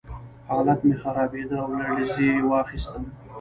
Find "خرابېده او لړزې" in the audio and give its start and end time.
1.01-2.29